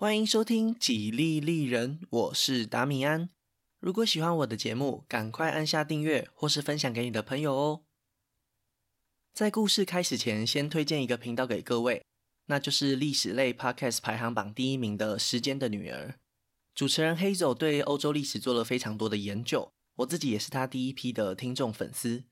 [0.00, 3.28] 欢迎收听《几利利人》，我是达米安。
[3.80, 7.82] 如果喜欢我的节目，赶快按下订阅或是分享给你的朋友哦。
[9.34, 12.02] 在故事开始前，先推荐一个频道给各位，
[12.46, 16.08] 那就是历史类 Podcast 排行榜第一名的《时间的女儿》。
[16.74, 22.24] 主持人 Hazel 对欧洲历史做了非常多的研究，我自己也是他第一批的听众粉丝。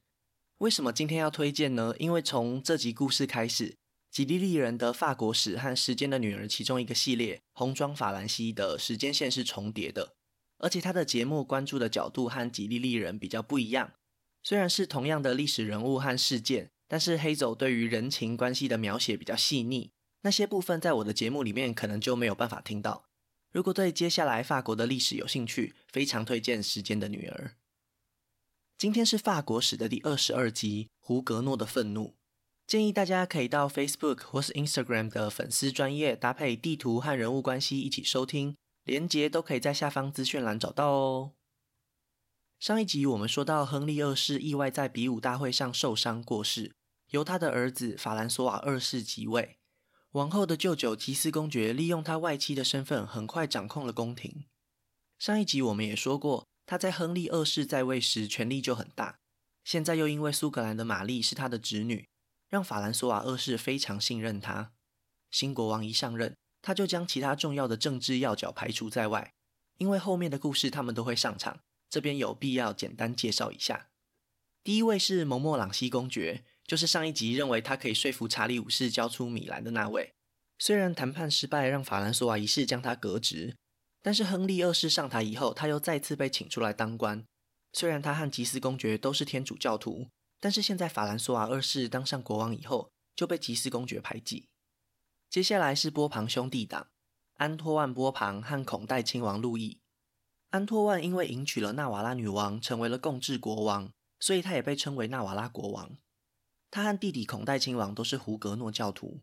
[0.60, 1.94] 为什么今天要推荐呢？
[1.98, 3.76] 因为从这集故事开始。
[4.18, 10.16] 吉利利人的法国史和时间的女儿其中一个系列《红妆法兰西》的时间线是重叠的，
[10.56, 13.92] 而且他的节目关注的角度和吉利利人比较不一样。
[14.42, 19.92] 虽然是同样的历史人物和事件，但是黑走对于人情关系的描写比较细腻，
[20.23, 23.04] 那些部分在我的节目里面可能就没有办法听到。
[23.52, 27.52] 如果对接下来法国的历史有兴趣，非常推荐《时间的女儿》。
[28.76, 32.09] 今天是法国史的第二十二集《胡格诺的愤怒》。
[32.68, 41.32] 建议大家可以到 Facebook 或是 Instagram 的粉丝专页搭配地图和人物关系一起收听，连结都可以在下方资讯栏找到哦。
[42.60, 46.74] 上一集我们说到，亨利二世意外在比武大会上受伤过世，
[47.09, 49.56] 由他的儿子法兰索瓦二世即位。
[50.10, 54.45] 王后的舅舅吉斯公爵利用他外戚的身份，很快掌控了宫廷。
[55.18, 59.21] 上一集我们也说过，他在亨利二世在位时权力就很大，
[59.65, 62.06] 现在又因为苏格兰的玛丽是他的侄女。
[62.49, 64.72] 让法兰索瓦二世非常信任他。
[65.31, 69.32] 新国王一上任，他就将其他重要的政治要角排除在外。
[69.77, 73.88] 因为后面的故事他们都会上场，这边有必要简单介绍一下。
[74.65, 80.12] 第一位是蒙莫朗西公爵，就是上一集认为他可以说服查理五世交出米兰的那位。
[80.59, 83.55] 虽然谈判失败，让法兰索瓦一世将他革职，
[84.03, 87.25] 但是亨利二世上台以后，他又再次被请出来当官。
[87.72, 90.09] 虽然他和吉斯公爵都是天主教徒。
[90.41, 94.48] 但是现在法兰索瓦二世当上国王以后，就被吉斯公爵排挤。
[95.28, 96.88] 接下来是波旁兄弟党，
[97.34, 99.81] 安托万波旁和孔代亲王路易。
[100.50, 105.98] 安托万因为迎娶了纳瓦拉女王，成为了共治国王，所以他也被称为纳瓦拉国王。
[106.71, 109.21] 他和弟弟孔代亲王都是胡格诺教徒。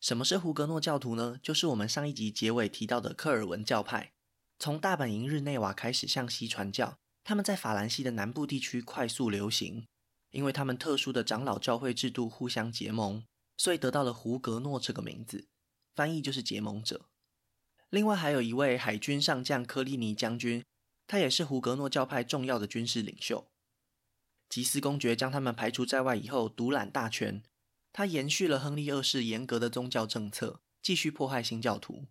[0.00, 1.40] 什么是胡格诺教徒呢？
[1.42, 4.12] 就是我们上一集结尾提到的科尔文教派。
[4.60, 9.86] 从大本营日内瓦开始向西传教，他们在法兰西的南部地区快速流行。
[10.30, 13.24] 因为他们特殊的长老教会制度互相结盟，
[13.56, 15.48] 所以得到了胡格诺这个名字，
[15.94, 17.08] 翻译就是结盟者。
[17.90, 20.64] 另外还有一位海军上将科利尼将军，
[21.06, 23.50] 他也是胡格诺教派重要的军事领袖。
[24.48, 27.42] 吉斯公爵将他们排除在外以后，独揽大权。
[27.92, 32.06] 他延续了亨利二世严格的宗教政策，继续迫害新教徒。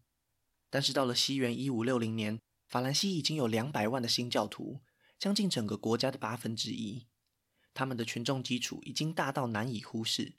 [0.69, 4.81] 但是到了西元一五六零年，法兰西已经有两百万的新教徒，
[5.17, 7.06] 将近整个国家的八分之一。
[7.77, 10.33] 他们的群众基础已经大到难以忽视，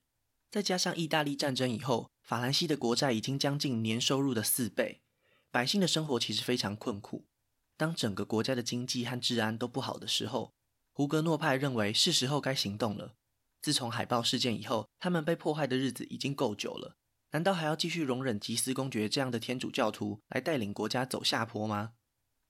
[0.50, 5.02] 再加上意大利战争以后，法兰西的国债已经将近年收入的四倍，
[5.52, 7.26] 百姓的生活其实非常困苦。
[7.76, 10.52] 当整个国家的经济和治安都不好的时候，
[10.92, 13.14] 胡格诺派认为是时候该行动了。
[13.62, 16.96] 自从海豹事件以后，他们被迫害的日子已经够久了，
[17.30, 21.92] 难道还要继续容忍吉斯公爵这样的天主教徒来带领国家走下坡吗？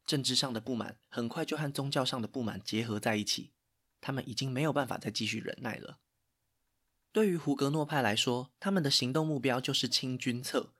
[0.06, 3.50] 政治上的不满很快就和宗教上的不满结合在一起。
[4.00, 5.98] 他们已经没有办法再继续忍耐了。
[7.12, 10.74] 对于胡格诺派来说，他们的行动目标就是清君侧。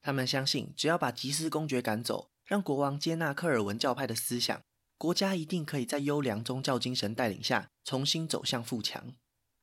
[0.00, 4.62] 他们相信，只要把吉斯公爵赶走，让国王接纳科尔文教派的思想，
[4.98, 9.14] 国家一定可以在优良宗教精神带领下重新走向富强。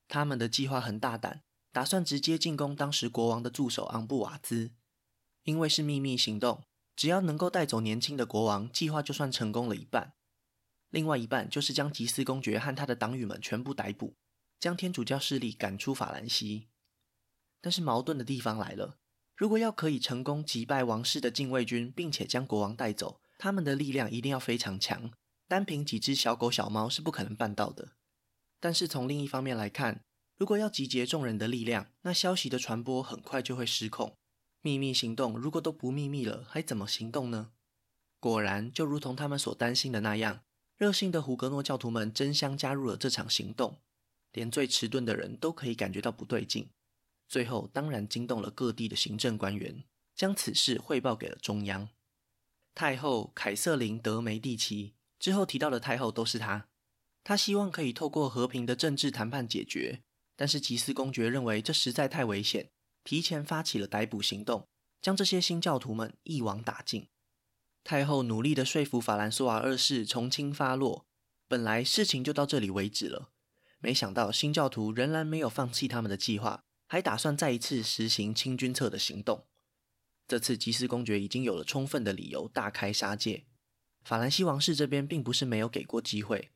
[0.07, 4.71] 他们的计划很大胆，打算直接进攻当时国王的助手昂布瓦兹。
[5.43, 6.63] 因为是秘密行动，
[6.95, 10.13] 只要能够带走年轻的国王，计划就算成功了一半。
[10.91, 14.15] 另外一半就是将吉斯公爵和他的党羽们全部逮捕，
[14.59, 16.67] 将天主教势力赶出法兰西。
[17.59, 18.97] 但是矛盾的地方来了，
[19.35, 25.11] 如果要可以成功击败王室的禁卫军，并且将国王带走，他们的力量一定要非常强，
[25.47, 27.93] 单凭几只小狗小猫是不可能办到的。
[28.59, 30.03] 但是从另一方面来看，
[30.37, 34.17] 如果要集结众人的力量，那消息的传播很快就会失控。
[34.61, 37.51] 秘密行动如果都不秘密了，还怎么行动呢？
[38.19, 40.41] 果然，就如同他们所担心的那样。
[40.81, 43.77] 热心的胡格诺教徒们争相加入了这场行动，
[44.33, 46.71] 连最迟钝的人都可以感觉到不对劲。
[47.27, 49.83] 最后，当然惊动了各地的行政官员，
[50.15, 51.89] 将此事汇报给了中央。
[52.73, 56.67] 太后凯瑟琳德梅蒂奇之后提到的太后都是她，
[57.23, 60.01] 她希望可以透过和平的政治谈判解决，
[60.35, 62.71] 但是吉斯公爵认为这实在太危险，
[63.03, 64.67] 提前发起了逮捕行动，
[64.99, 67.07] 将这些新教徒们一网打尽。
[67.83, 71.05] 太后努力地说服法兰索瓦二世从轻发落，
[71.47, 73.31] 本来事情就到这里为止了，
[73.79, 79.47] 没想到新教徒仍然没有放弃他们的计划，还打算再一次实行清君侧的行动。
[80.27, 83.45] 这次吉斯公爵已经有了充分的理由大开杀戒。
[84.03, 86.51] 法兰西王室这边并不是没有给过机会，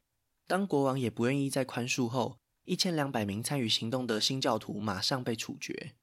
[0.48, 5.96] 当国王也不愿意再宽恕后，一千两百名参与行动的新教徒马上被处决。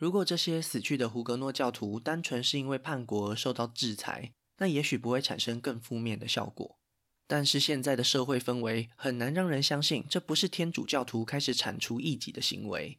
[0.00, 6.78] 如果这些死去的胡格诺教徒单纯是因为叛国而受到制裁，那也许不会产生更负面的效果。
[7.26, 12.98] 但是现在的社会氛围很难让人相信，这不是天主教徒开始铲除异己的行为。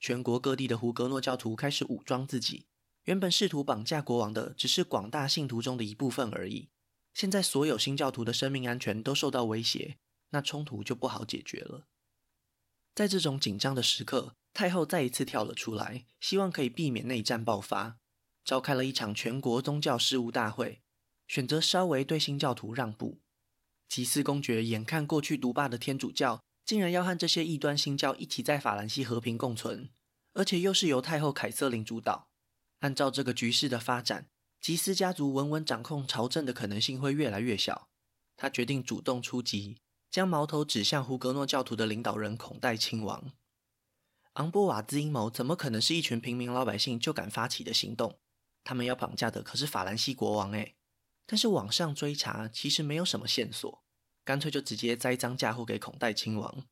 [0.00, 2.66] 全国各地的胡格诺教徒开始武装自己。
[3.04, 6.70] 原本试图绑架国王的只是广大信徒中的一部分而已。
[7.14, 9.98] 现在所有新教徒的生命安全都受到威胁，
[10.30, 11.86] 那冲突就不好解决了。
[12.94, 17.96] 在这种紧张的时刻，太后再一次跳了出来，希望可以避免内战爆发，
[18.44, 20.82] 召开了一场全国宗教事务大会，
[21.26, 23.20] 选择稍微对新教徒让步。
[23.88, 29.90] 吉斯公爵眼看过去独霸的天主教，竟然要和这些异端新教一起在法兰西和平共存，
[30.34, 32.28] 而且又是由太后凯瑟琳主导。
[32.80, 34.28] 按照这个局势的发展，
[34.60, 37.88] 吉斯家族稳稳掌控朝政的可能性会越来越小。
[38.36, 39.81] 他决定主动出击，
[40.12, 43.32] 将矛头指向胡格诺教徒的领导人孔代亲王。
[44.34, 48.20] 昂波瓦兹阴谋怎么可能是一群平民老百姓就敢发起的行动？
[48.62, 50.76] 他们要绑架的可是法兰西国王诶。
[51.24, 53.82] 但是网上追查其实没有什么线索，
[54.22, 56.66] 干脆就直接栽赃嫁祸给孔代亲王，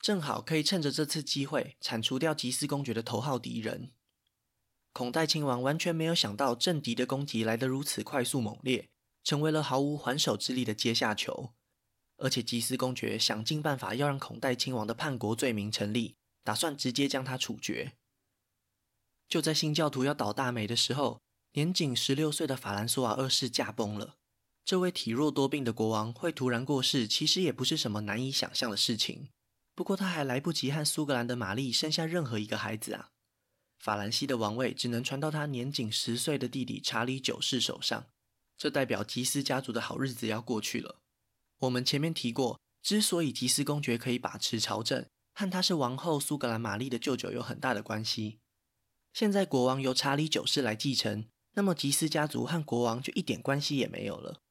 [0.00, 3.92] 正好可以趁着这次机会铲除掉吉斯公爵的头号敌人。
[4.94, 8.88] 孔代亲王完全没有想到政敌的攻击来得如此快速猛烈，
[9.22, 11.52] 成为了毫无还手之力的阶下囚。
[12.16, 17.92] 而且吉斯公爵想尽办法要让孔代亲王的叛国罪名成立，打算直接将他处决。
[19.28, 21.20] 就在新教徒要倒大霉的时候，
[21.52, 24.16] 年仅十六岁的法兰索瓦二世驾崩了。
[24.64, 29.28] 这位体弱多病的国王会突然过世，其实也不是什么难以想象的事情。
[29.74, 33.10] 不过他还来不及和苏格兰的玛丽生下任何一个孩子啊。
[33.78, 38.06] 法兰西的王位只能传到他年仅十岁的弟弟查理九世手上，
[38.56, 41.02] 这代表吉斯家族的好日子要过去了。
[41.58, 48.38] 我们前面提过，之所以吉斯公爵可以把持朝政，和他是王后苏格兰玛丽的舅舅有很大的关系。
[49.12, 54.42] 现在国王由查理九世来继承，那么吉斯家族和国王就一点关系也没有了，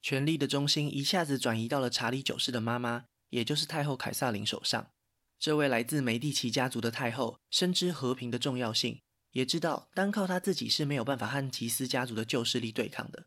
[0.00, 4.90] 权力的中心一下子转移到了查理九世的妈妈，也就是太后凯萨琳手上。
[5.40, 9.00] 这位来自梅蒂奇家族的太后深知和平的重要性，
[9.32, 13.26] 也知道单靠她自己是没有办法和吉斯家族的旧势力对抗的。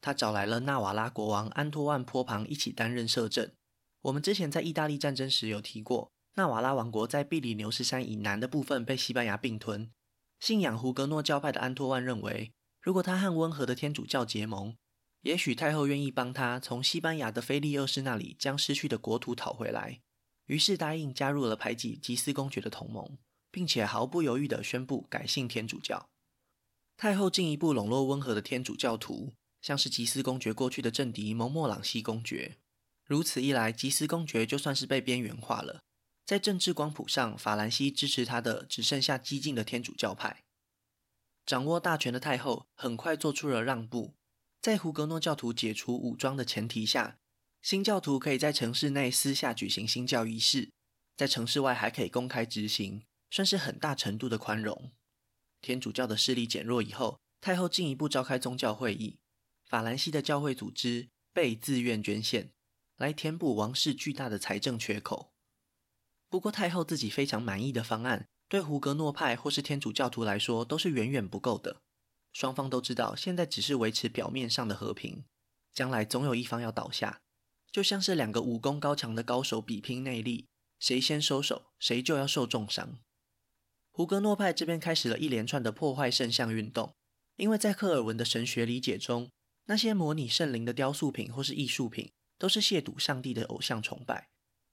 [0.00, 3.50] 他找来了纳瓦拉国王安托万·坡旁一起担任摄政。
[4.02, 9.90] 我们之前在意大利战争时有提过，纳瓦拉王国在比利牛斯山以南的部分被西班牙并吞。
[10.38, 14.76] 信仰胡格诺教派的安托万认为，如果他和温和的天主教结盟，
[15.22, 20.00] 也许太后愿意帮他从西班牙的菲利二世那里将失去的国土讨回来。
[20.44, 23.18] 于是答应加入了排挤吉斯公爵的同盟，
[23.50, 26.08] 并且毫不犹豫地宣布改信天主教。
[26.96, 29.34] 太后进一步笼络温和的天主教徒，
[29.66, 32.56] 像是吉斯公爵过去的政敌蒙莫朗西公爵。
[33.04, 35.82] 如此一来，吉斯公爵就算是被边缘化了。
[36.24, 40.44] 在政治光谱上，法兰西支持他的只剩下激进的天主教派。
[41.44, 44.14] 掌握大权的太后很快做出了让步，
[44.60, 47.18] 在胡格诺教徒解除武装的前提下。
[47.60, 50.70] 新教徒可以在城市内私下举行新教仪式，
[51.16, 53.02] 在城市外还可以公开执行，
[53.32, 54.92] 算是很大程度的宽容。
[55.60, 59.18] 天主教的势力减弱以后，太后进一步召开宗教会议，
[59.66, 62.52] 法兰西的教会组织被自愿捐献，
[62.96, 65.32] 来填补王室巨大的财政缺口。
[66.28, 71.82] 不过，太后自己非常满意的方案，对胡格诺派或是天主教徒来说都是远远不够的。
[72.32, 75.24] 双方都知道，现在只是维持表面上的和平，
[75.72, 77.20] 将来总有一方要倒下。
[77.72, 80.46] 就像是两个武功高强的高手比拼内力，
[80.78, 82.98] 谁先收手，谁就要受重伤。
[83.90, 86.94] 胡格诺派这边开始了一连串的破坏圣像运动，
[87.36, 89.30] 因为在科尔文的神学理解中，
[89.66, 94.28] 那些模拟圣灵的雕塑品或是艺术品，都是亵渎上帝的偶像崇拜。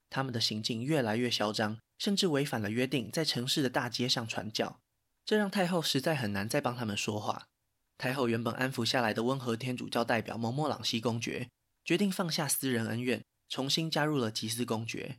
[0.08, 4.80] 他们的行径越来越嚣张，甚至违反了约定，在城市的大街上传教。
[5.24, 7.48] 这让太后实在很难再帮他们说话。
[7.96, 11.48] 太后原本安抚下来的温和天主教代表蒙莫朗西公爵。
[11.84, 15.18] 决定放下私人恩怨，重新加入了吉斯公爵。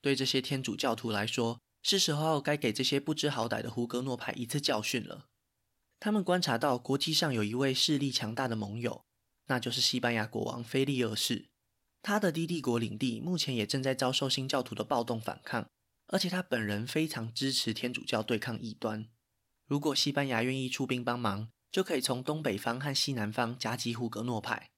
[0.00, 5.26] 对这些天主教徒来说，是时候该给这些不知好歹的胡格诺派一次教训了。
[6.04, 9.04] 他们观察到国际上有一位势力强大的盟友，
[9.46, 11.48] 那就是西班牙国王菲利二世。
[12.02, 15.70] 他的低帝国领地目前也正在遭受新教徒的暴动反抗，
[16.08, 19.06] 而且他本人非常支持天主教对抗异端。
[19.64, 24.72] 如果西班牙愿意出兵帮忙，就可以从东北方和西南方夹击胡格诺派。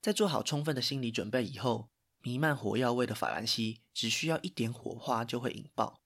[0.00, 1.90] 在做好充分的心理准备以后，
[2.20, 6.00] 弥漫火药味的法兰西只需要一点火花就会引爆，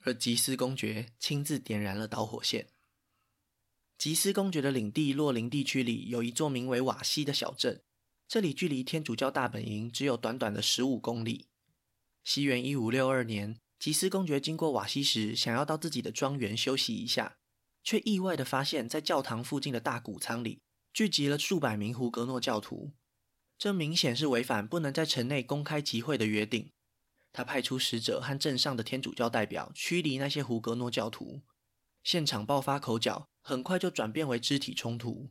[0.00, 2.70] 而吉斯公爵亲自点燃了导火线。
[3.96, 7.82] 吉斯公爵的领地洛林地区里有一座名为瓦西的小镇，
[8.28, 11.46] 这里距离天主教大本营只有短短的十五公里。
[12.22, 17.36] 西元一五六二年，吉斯公爵经过瓦西时，想要到自己的庄园休息一下，
[17.82, 20.60] 却意外地发现，在教堂附近的大谷仓里
[20.92, 22.92] 聚集了数百名胡格诺教徒。
[23.56, 26.70] 这明显是违反不能在城内公开集会的约定。
[27.32, 31.42] 他派出使者和镇上的天主教代表驱离那些胡格诺教徒，
[32.02, 35.28] 现场爆发口角，很快就转变为肢体冲突。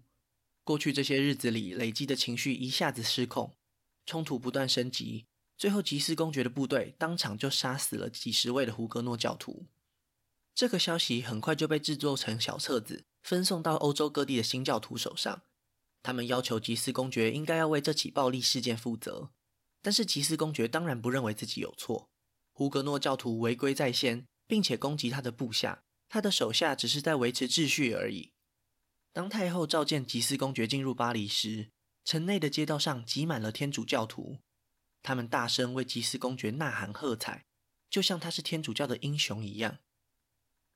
[0.64, 3.58] 过去这些日子里累积的情绪一下子失控，
[4.06, 5.26] 冲突不断升级，
[5.58, 9.66] 最后吉斯公爵的部队当场就杀死了几十位的胡格诺教徒。
[10.54, 15.42] 这个消息很快就被制作成小册子，分送到欧洲各地的新教徒手上。
[16.04, 19.32] 他们要求吉斯公爵应该要为这起暴力事件负责，
[19.82, 22.12] 但是吉斯公爵当然不认为自己有错。
[22.52, 25.83] 胡格诺教徒违规在先，并且攻击他的部下，
[26.14, 28.34] 他的手下只是在维持秩序而已。
[29.12, 31.72] 当太后召见吉斯公爵进入巴黎时，
[32.06, 34.38] 城内的街道上挤满了天主教徒，
[35.02, 37.46] 他们大声为吉斯公爵呐喊喝彩，
[37.90, 39.80] 就像他是天主教的英雄一样。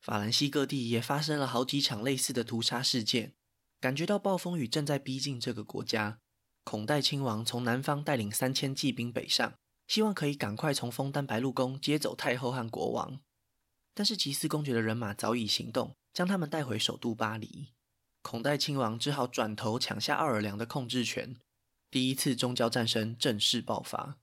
[0.02, 3.36] 法兰西各地也发生了好几场类似的屠杀事件。
[3.80, 6.18] 感觉到暴风雨正在逼近这个国家，
[6.64, 9.54] 孔代亲王从南方带领三千骑兵北上，
[9.86, 13.20] 希望可以赶快从枫丹白露宫接走太后和国王。
[13.98, 17.70] 但是吉斯公爵的人马早已行动，将他们带回首都巴黎。
[18.22, 21.36] 孔代亲王只好转头抢下奥尔良的控制权，
[21.90, 24.20] 第一次宗教战争正式爆发。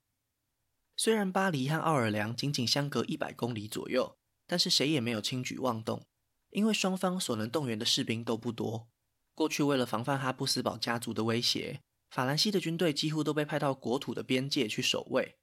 [0.97, 4.17] 虽然巴黎和奥尔良仅仅相隔一百公里左右，
[4.47, 6.07] 但是谁也没有轻举妄动，
[6.51, 8.87] 因为双方所能动员的士兵都不多。
[9.35, 15.35] 过去为了防范哈布斯堡家族的威胁，法兰西的军队几乎都被派到国土的边界去守卫。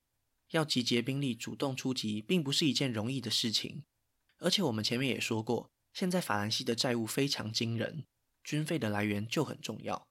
[0.51, 3.83] 要集结兵力主动出击，并不是一件容易的事情。
[4.41, 8.05] 而且我们前面也说过，现在法兰西的债务非常惊人，
[8.43, 10.07] 军费的来源就很重要。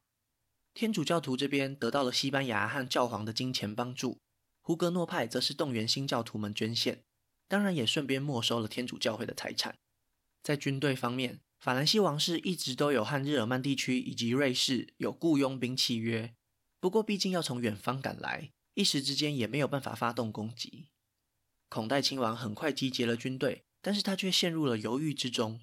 [0.73, 4.21] 天主教徒这边得到了西班牙和教皇的金钱帮助，
[4.61, 7.03] 胡格诺派则是动员新教徒们捐献，
[7.49, 9.77] 当然也顺便没收了天主教会的财产。
[10.45, 16.33] 在军队方面，法兰西王室一直都有和日耳曼地区以及瑞士有雇佣兵契约，
[16.79, 20.87] 不过毕竟要从远方赶来，一时之间也没有办法发动攻击。
[21.69, 25.61] 孔代亲王很快集结了军队，但是他却陷入了犹豫之中。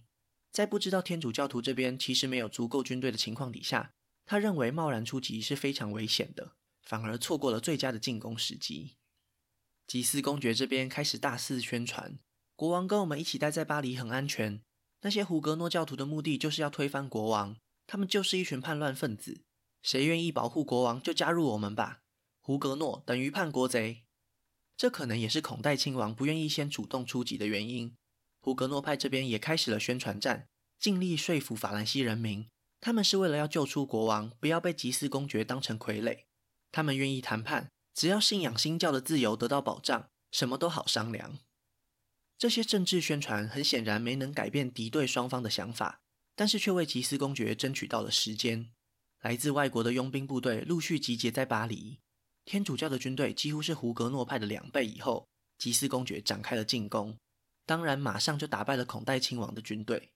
[0.52, 3.94] 在不知道天主教徒这边其实没有足够军队的情况底下，
[4.26, 8.96] 他认为贸然出击是非常危险的，反而错过了最佳的进攻时机。
[9.86, 12.20] 吉斯公爵这边开始大肆宣传，
[12.56, 14.62] 国王跟我们一起待在巴黎很安全。
[15.02, 17.56] 那些胡格诺教徒的目的就是要推翻国王，
[17.86, 19.44] 他们就是一群叛乱分子。
[19.84, 22.02] 谁愿意保护国王，就加入我们吧。
[22.42, 24.06] 胡格诺等于叛国贼，
[24.76, 27.96] 这可能也是孔代亲王不愿意先主动出击的原因。
[28.48, 30.48] 胡格诺派这边也开始了宣传战，
[30.80, 32.48] 尽力说服法兰西人民，
[32.80, 36.20] 他们是为了要救出国王，不要被吉斯公爵当成傀儡。
[36.72, 41.40] 他们愿意谈判，只要信仰新教的自由得到保障，什么都好商量。
[42.38, 46.00] 这些政治宣传很显然没能改变敌对双方的想法，
[46.34, 48.70] 但是却为吉斯公爵争取到了时间。
[49.20, 52.00] 来自外国的佣兵部队陆续集结在巴黎，
[52.46, 55.28] 天主教的军队几乎是胡格诺派的两倍以后，
[55.58, 57.18] 吉斯公爵展开了进攻，
[57.68, 60.14] 当然马上就打败了孔代亲王的军队。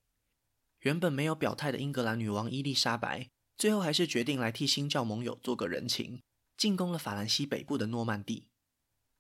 [0.80, 6.24] 原本没有表态的英格兰女王伊丽莎白，最后还是决定来替新教盟友做个人情，
[6.58, 8.48] 进攻了法兰西北部的诺曼底。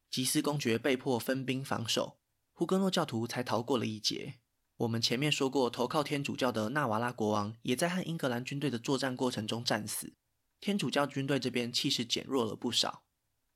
[0.10, 2.18] 吉斯公爵被迫分兵防守。
[2.54, 4.40] 胡格诺教徒才逃过了一劫。
[4.78, 10.14] 我们前面说过，投靠天主教的纳瓦拉国王也在和英格兰军队的作战过程中战死。
[10.60, 13.04] 天主教军队这边气势减弱了不少。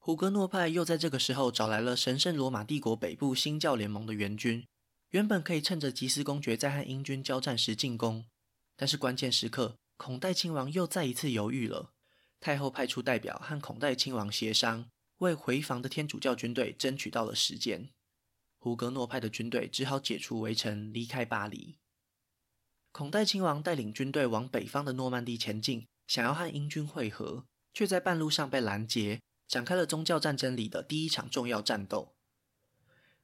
[0.05, 4.63] 胡格诺派又在这个时候找来了神圣罗马帝国北部新教联盟的援军，
[5.09, 8.23] 原本可以趁着吉斯公爵在和英军交战时进攻，
[8.75, 11.89] 但是关键时刻，孔代亲王又再一次犹豫了。
[12.39, 17.89] 太后派出代表和孔代亲王协商，为回防的天主教军队争取到了时间。
[18.59, 21.77] 胡格诺派的军队只好解除围城，离开巴黎。
[22.91, 32.15] 孔代亲王带领军队往北方的诺曼底前进，想要和英军会合，却在半路上被拦截，展开了宗教战争里的第一场重要战斗。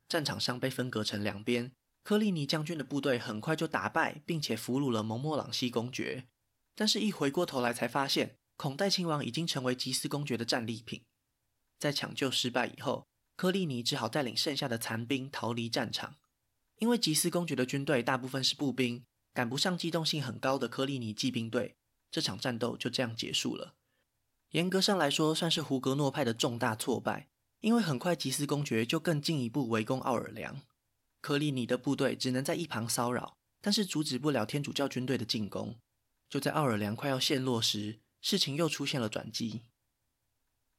[0.08, 1.72] 战场上被分隔成两边，
[2.04, 6.28] 科利尼将军的部队很快就打败并且俘虏了蒙莫朗西公爵，
[6.76, 11.04] 但是，一回过头来才发现，孔代亲王已经成为吉斯公爵的战利品。
[11.80, 16.18] 在抢救失败以后，科利尼只好带领剩下的残兵逃离战场，
[16.78, 21.78] 因为吉斯公爵的军队大部分是步兵，赶不上机动性很高的科利尼骑兵队。
[22.12, 23.76] 这场战斗就这样结束了。
[24.52, 27.30] 严格上来说，算是胡格诺派的重大挫败，
[27.62, 30.62] 因为很快吉斯公爵就更进一步围攻奥尔良，
[31.22, 35.78] 科利尼的部队只能在一旁骚扰，但是阻止不了天主教军队的进攻。
[36.30, 39.62] 就在奥尔良快要陷落时，事情又出现了转机。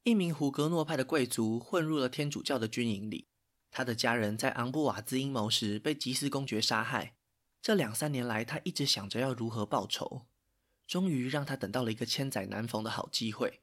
[0.03, 3.29] 一名胡格诺派的贵族混入了天主教的军营里，
[3.71, 7.15] 他的家人在昂布瓦兹阴谋时被吉斯公爵杀害。
[7.63, 10.27] 这两三年来，他一直想着要如何报仇，
[10.87, 13.62] 终于让他等到了一个千载难逢的好机会。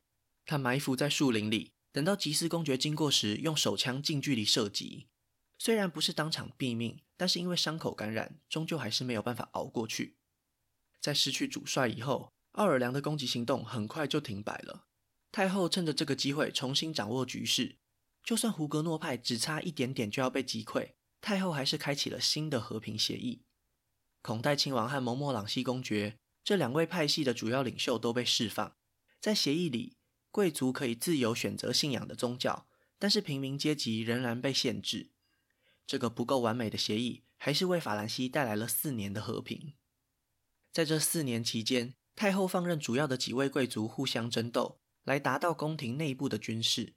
[0.50, 5.06] 他埋伏在树林里，等到吉斯公爵经过时，用手枪近距离射击。
[5.60, 10.16] 虽然不是当场毙命，但是因为伤口感染，终究还是没有办法熬过去。
[11.00, 14.88] 在失去主帅以后，奥尔良的攻击行动很快就停摆了。
[15.32, 17.78] 太后趁着这个机会重新掌握局势，
[18.24, 23.44] 就算胡格诺派只差一点点就要被击溃，太后还是开启了新的和平协议。
[24.24, 28.76] 孔代亲王和蒙莫朗西公爵这两位派系的主要领袖都被释放。
[29.22, 29.98] 在协议里，
[30.32, 32.68] 贵族可以自由选择信仰的宗教，
[32.98, 35.10] 但是平民阶级仍然被限制。
[35.88, 39.74] 这个不够完美的协议，还是为法兰西带来了四年的和平。
[40.72, 46.94] 在这四年期间，太后放任主要的几位贵族互相争斗，来达到宫廷内部的军事。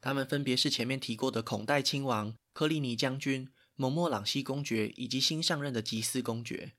[0.00, 6.72] 他们分别是前面提过的孔代亲王、克利尼将军、蒙莫朗西公爵以及新上任的吉斯公爵。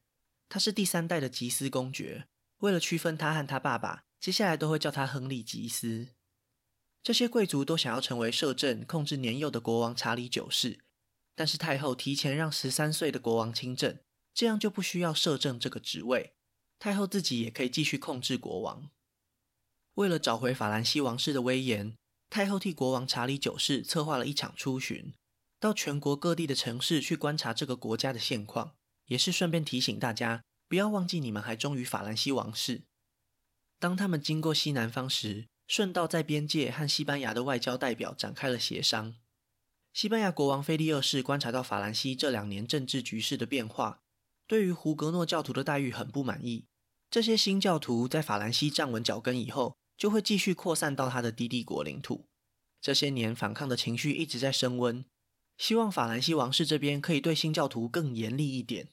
[0.50, 2.28] 他是第三代的吉斯公爵。
[2.60, 6.10] 为了区分他和他爸爸，接下来都会叫他亨利吉斯。
[7.04, 10.80] 这些贵族都想要成为摄政、控制年幼的国王查理九世，
[11.36, 14.00] 但是太后提前让十三岁的国王亲政。
[14.34, 16.34] 这样就不需要摄政这个职位，
[16.78, 18.90] 太后自己也可以继续控制国王。
[19.94, 21.96] 为了找回法兰西王室的威严，
[22.30, 25.14] 太后替国王查理九世策划了一场出巡，
[25.58, 32.82] 到全国各地的城市去观察这个国家的现况，也是顺便提醒大家不要忘记你们还忠于法兰西王室。
[33.80, 39.16] 当他们经过西南方时，顺道在边界和西班牙的外交代表展开了协商。
[39.94, 44.02] 西班牙国王菲利二世观察到法兰西这两年政治局势的变化。
[44.48, 46.66] 对于胡格诺教徒的待遇很不满意，
[47.10, 52.28] 这些新教徒在法兰西站稳脚跟以后，就会继续扩散到他的低帝国领土。
[52.80, 55.04] 这些年反抗的情绪一直在升温，
[55.58, 58.90] 希望法兰西王室这边可以对新教徒更严厉一点。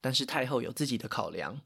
[0.00, 1.60] 但是太后有自己的考量，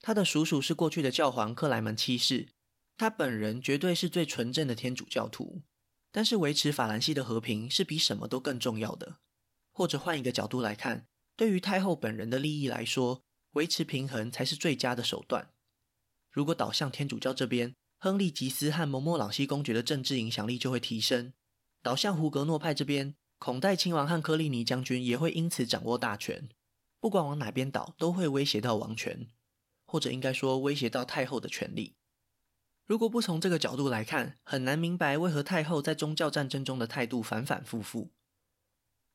[0.00, 2.48] 他的叔叔是过去的教皇克莱门七世，
[2.96, 5.62] 他本人绝对是最纯正的天主教徒。
[6.12, 9.18] 但是维持法兰西的和平是比什么都更重要的。
[9.72, 11.06] 或者换一个角度来看。
[11.36, 15.50] 对于太后本人的利益来说，维持平衡才是最佳的手段。
[16.30, 21.32] 如果倒向天主教这边，亨利吉斯和蒙莫朗西公爵的政治影响力就会提升；
[21.82, 26.48] 倒向胡格诺派这边，孔代亲王和科利尼将军也会因此掌握大权。
[26.98, 29.28] 不管往哪边倒，都会威胁到王权，
[29.86, 31.94] 或者应该说威胁到太后的权力。
[32.84, 38.10] 如果不从这个角度来看，很难明白为何太后在宗教战争中的态度反反复复。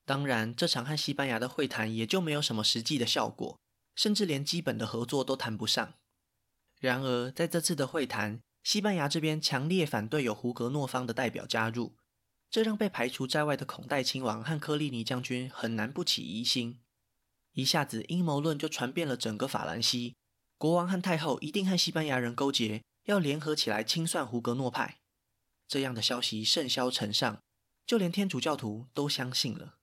[0.03, 3.59] 当然，这场和西班牙的会谈也就没有什么实际的效果，
[3.95, 5.93] 甚至连基本的合作都谈不上。
[6.79, 11.95] 然而，在这次的会谈，西班牙这边强烈反对有胡格诺方的代表加入，
[12.49, 16.81] 这让被排除在外的孔代亲王和科利尼将军很难不起疑心。
[17.53, 20.15] 一下子，阴谋论就传遍了整个法兰西，
[20.61, 24.99] 国王和太后一定和西班牙人勾结，要联合起来清算胡格诺派。
[25.67, 27.41] 这样的消息甚嚣尘上，
[27.83, 29.77] 就连天主教徒都相信了。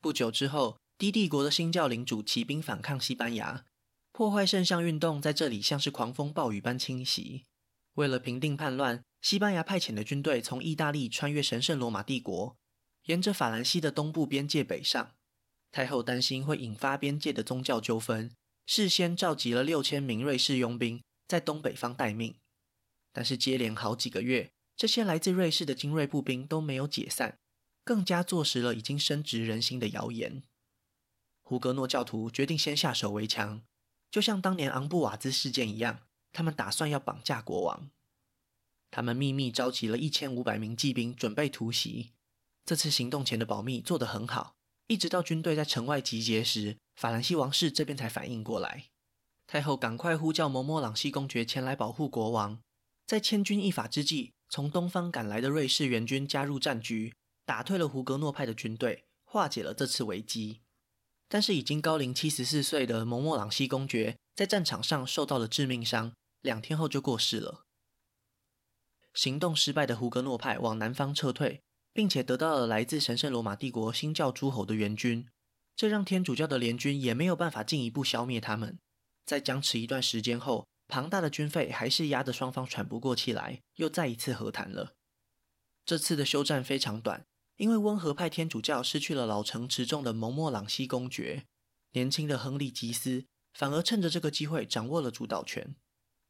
[0.00, 3.66] 不久之后，低帝国的新教领主起兵反抗西班牙，
[4.10, 7.44] 破坏圣像运动在这里像是狂风暴雨般侵袭。
[7.96, 12.56] 为了平定叛乱，西班牙派遣的军队从意大利穿越神圣罗马帝国，
[13.04, 15.12] 沿着法兰西的东部边界北上。
[15.70, 18.30] 太后担心会引发边界的宗教纠纷，
[18.66, 22.36] 事先召集了六千名瑞士佣兵在东北方待命。
[23.12, 27.38] 但是接连好几个月，这些来自瑞士的精锐步兵都没有解散。
[27.84, 30.44] 更加坐实了已经深植人心的谣言。
[31.42, 33.62] 胡格诺教徒决定先下手为强，
[34.08, 37.90] 就像当年昂布瓦兹事件一样，他们打算要绑架国王。
[38.92, 42.12] 他们秘密召集了一千五百名骑兵，准备突袭。
[42.64, 44.54] 这次行动前的保密做得很好，
[44.92, 48.90] 一直到军队在城外集结时，法兰西王室这边才反应过来。
[49.46, 52.60] 太后赶快呼叫蒙莫朗西公爵前来保护国王。
[53.06, 57.14] 在千钧一发之际，从东方赶来的瑞士援军加入战局。
[57.46, 60.60] 打退了胡格诺派的军队，化解了这次危机。
[61.26, 67.64] 但是已经高龄七十四岁的蒙莫朗西公爵在战场上受到了致命伤，两天后就过世了。
[69.14, 75.26] 行动失败的胡格诺派往南方撤退，并且得到了来自神圣罗马帝国新教诸侯的援军，
[75.74, 78.78] 这让天主教的联军也没有办法进一步消灭他们。
[79.24, 84.94] 在僵持一段时间后，庞大的军费还是压得双方喘不过气来，又再一次和谈了。
[85.84, 87.24] 这次的休战非常短。
[87.56, 91.44] 因为温和派天主教失去了老成持重的蒙莫朗西公爵，
[91.92, 95.76] 年轻的亨利吉斯反而趁着这个机会掌握了主导权。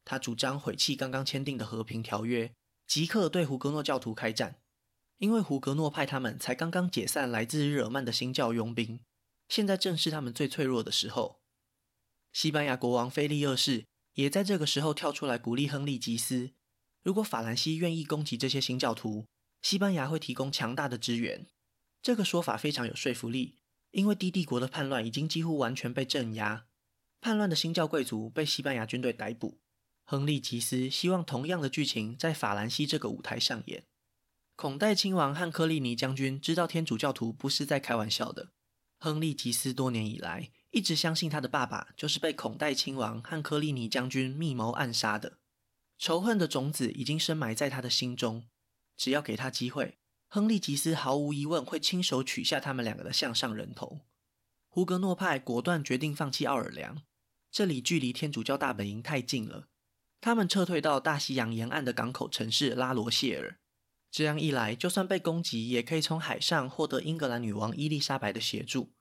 [0.05, 2.53] 他主张毁弃刚刚签订的和平条约，
[2.87, 4.57] 即刻对胡格诺教徒开战。
[5.23, 8.99] 因为胡格诺派他们才刚刚解散来自日耳曼的新教佣兵，
[9.49, 11.41] 现在正是他们最脆弱的时候。
[12.33, 16.51] 西班牙国王菲利二世也在这个时候跳出来鼓励亨利吉斯：
[17.05, 19.29] 如果法兰西愿意攻击这些新教徒，
[19.61, 21.47] 西班牙会提供强大的支援。
[22.03, 23.59] 这个说法非常有说服力，
[23.93, 26.67] 因为低帝国的叛乱已经几乎完全被镇压，
[27.21, 29.61] 叛乱的新教贵族被西班牙军队逮捕。
[30.05, 33.85] 亨利吉斯希望同样的剧情在法兰西这个舞台上演。
[34.55, 38.53] 孔代亲王和科利尼将军知道天主教徒不是在开玩笑的。
[38.99, 45.39] 亨利吉斯多年以来一直相信他的爸爸就是被孔代亲王和科利尼将军密谋暗杀的，
[45.99, 48.45] 仇恨的种子已经深埋在他的心中。
[48.97, 54.03] 只要给他机会，亨利吉斯毫无疑问会亲手取下他们两个的项上人头。
[54.69, 57.03] 胡格诺派果断决定放弃奥尔良，
[57.51, 59.67] 这里距离天主教大本营太近了，
[60.21, 63.59] 他们撤退到大西洋沿岸的港口城市拉罗谢尔。
[64.13, 68.93] 这样一来，就算被攻击，也可以从海上获得英格兰女王伊丽莎白的协助。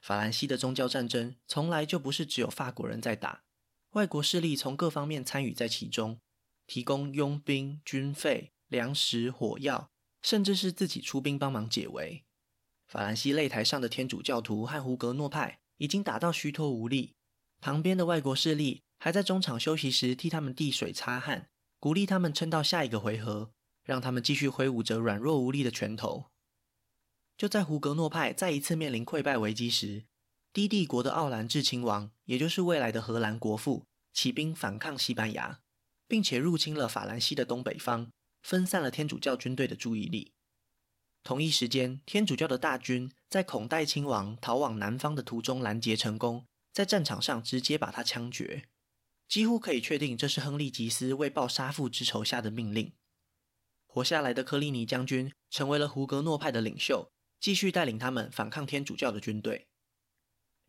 [0.00, 3.44] 法兰西的宗教战争从来就不是只有法国人在打，
[3.92, 6.18] 外国势力从各方面参与在其中，
[6.66, 12.24] 提供佣兵、军费、粮食、火药，甚至是自己出兵帮忙解围。
[12.88, 17.14] 法兰西擂台上的天主教徒和胡格诺派已经打到虚脱无力，
[17.60, 23.52] 旁边的外国势力还在中场休息时替他们递水擦汗，鼓励他们撑到下一个回合。
[23.86, 26.26] 让他们继续挥舞着软弱无力的拳头。
[27.38, 30.04] 就在胡格诺派再一次面临溃败危机时，
[30.52, 35.60] 低帝国的奥兰治亲王，也就是未来的荷兰国父，起兵反抗西班牙，
[36.08, 38.10] 并且入侵了法兰西的东北方，
[38.42, 40.32] 分散了天主教军队的注意力。
[41.22, 48.64] 同一时间，天主教的大军在孔代亲王逃往南方的途中拦截成功，在战场上直接把他枪决。
[49.28, 52.92] 几乎可以确定，这是亨利吉斯为报杀父之仇下的命令。
[53.96, 59.68] 活下来的科利尼将军成为了胡格诺派的领袖，继续带领他们反抗天主教的军队。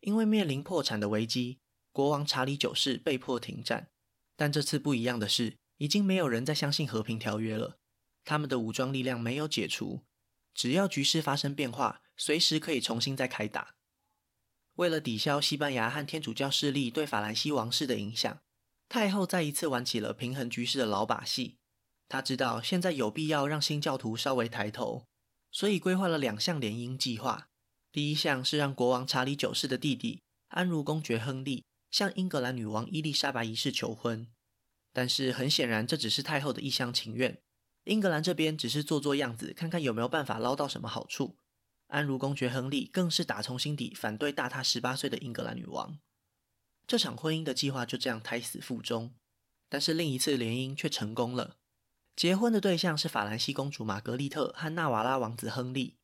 [0.00, 1.58] 因为面临破产的危机，
[1.92, 3.90] 国王查理九世被迫停战。
[4.34, 7.76] 但这次不一样的是，已经没有人再相信和平条约了。
[8.24, 10.06] 他们的武装力量没有解除，
[10.54, 13.74] 只要局势发生变化，随时可以重新再开打。
[14.76, 18.40] 为了抵消西班牙和天主教势力对法兰西王室的影响，
[18.88, 21.57] 太后再一次玩起了平衡局势的老把戏。
[22.08, 25.04] 他知道现在有必要让新教徒稍微抬头，
[25.52, 27.48] 所以规划了两项联姻计划。
[27.92, 34.26] 第一项是让国王查理九世的弟弟安茹公爵亨利向英格兰女王伊丽莎白一世求婚，
[34.92, 37.38] 但是很显然这只是太后的一厢情愿。
[37.84, 41.36] 英格兰这边只是做做样子，看看有没有办法捞到什么好处。
[41.86, 45.98] 安茹公爵亨利更是打从心底反对大他十八岁的英格兰女王。
[46.86, 49.14] 这场婚姻的计划就这样胎死腹中，
[49.70, 51.56] 但是另一次联姻却成功了。
[52.18, 55.98] 结婚的对象是法兰西公主玛格丽特和纳瓦拉王子亨利。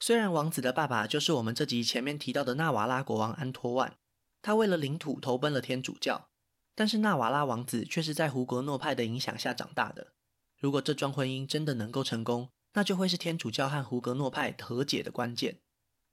[0.00, 3.98] 虽然王子的爸爸就是我们这集前面提到的纳瓦拉国王安托万，
[4.40, 6.30] 他为了领土投奔了天主教，
[6.74, 10.14] 但是纳瓦拉王子却是在胡格诺派的影响下长大的。
[10.56, 15.60] 如果这桩婚姻真的能够成功，那就会是天主教和胡格诺派和解的关键。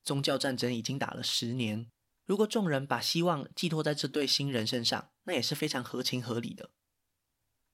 [0.04, 1.88] 宗教战争已经打了十年，
[2.26, 6.72] 如果众人把希望寄托在这对新人身上，那也是非常合情合理的。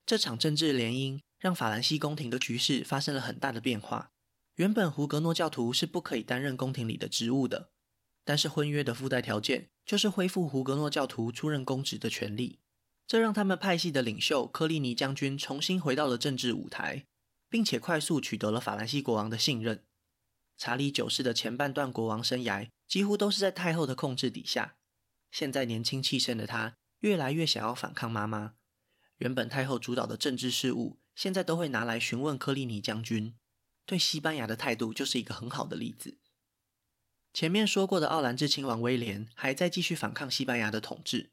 [0.05, 1.19] 这场政治联姻。
[1.41, 4.11] 让法兰西宫廷的局势发生了很大的变化。
[4.57, 7.71] 原本胡格诺教徒是不可以担任宫廷里的职务的，
[8.23, 12.59] 但是婚约的附带条件就是恢复胡格诺教徒出任公职的权利。
[13.07, 17.05] 这让他们派系的领袖科利尼将军重新回到了政治舞台，
[17.49, 19.83] 并且快速取得了法兰西国王的信任。
[20.57, 24.75] 查理九世的前半段国王生涯几乎都是在太后的控制底下。
[25.31, 28.53] 现在年轻气盛的他越来越想要反抗妈妈。
[29.17, 31.00] 原本太后主导的政治事务。
[31.15, 33.35] 现在都会拿来询问科利尼将军，
[33.85, 36.17] 对西班牙的态度就是一个很好的例子。
[37.33, 41.31] 前面说过的奥兰治亲王威廉还在继续反抗西班牙的统治，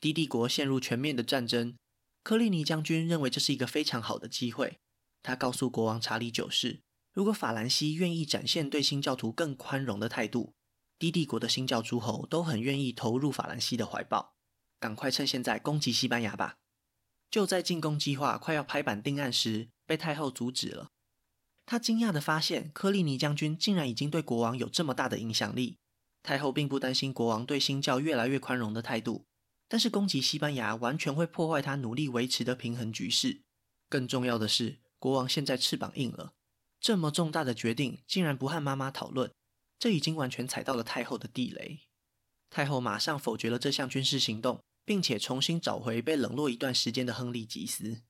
[0.00, 1.76] 低帝国陷入全面的战争。
[2.22, 4.78] 科利尼将军认为这是一个非常好的机会，
[5.22, 6.80] 他告诉国王查理九世，
[7.14, 10.52] 如果法兰西愿意展现对新教徒更宽容的态度，
[10.98, 14.34] 低帝国的新教诸侯都很愿意投入法兰西的怀抱。
[14.78, 16.56] 赶快趁现在攻击西班牙吧！
[17.30, 20.90] 就在进攻计划快要拍板定案时，被太后阻止了。
[21.66, 25.76] 她惊讶地发现，科利尼将军竟然已经对国王有这么大的影响力。
[26.22, 29.26] 太后并不担心国王对新教越来越宽容的态度，
[29.68, 33.42] 但是攻击西班牙完全会破坏他努力维持的平衡局势。
[33.88, 36.32] 更重要的是，国王现在翅膀硬了，
[36.80, 39.30] 这么重大的决定竟然不和妈妈讨论，
[39.78, 41.80] 这已经完全踩到了太后的地雷。
[42.50, 44.64] 太后马上否决了这项军事行动。
[44.88, 48.00] 并且重新找回被冷落一段时间的亨利吉斯。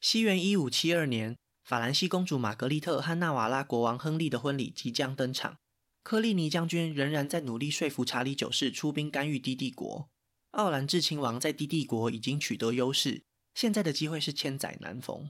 [0.00, 5.58] 西元一五七二年，法兰西公主玛格丽特和纳瓦拉国王亨利的婚礼即将登场。
[6.02, 10.08] 柯利尼将军仍然在努力说服查理九世出兵干预低帝国。
[10.52, 15.28] 奥兰治亲王在低帝国已经取得优势，现在的机会是千载难逢。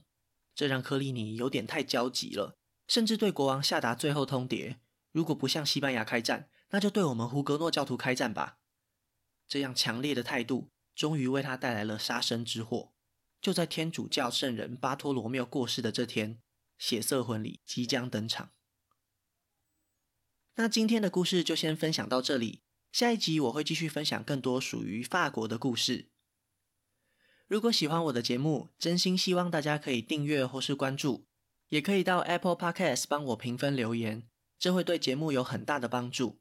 [0.55, 2.57] 这让柯利尼有点太焦急了，
[2.87, 4.77] 甚至对国王下达最后通牒：
[5.11, 8.59] 如果不向西班牙开战，那就对我们胡格诺教徒开战吧。
[9.49, 12.93] 这样强烈的态度，终于为他带来了杀身之祸。
[13.41, 16.41] 就在天主教圣人巴托罗缪过世的这天，
[16.79, 18.51] 血色婚礼即将登场。
[20.57, 26.09] 那今天的故事就先分享到这里，下一集我会继续分享更多属于法国的故事。
[27.47, 31.27] 如果喜欢我的节目，真心希望大家可以订阅或是关注，
[31.69, 34.29] 也可以到 Apple Podcast 帮我评分留言，
[34.59, 36.41] 这会对节目有很大的帮助。